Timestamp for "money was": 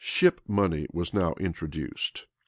0.47-1.13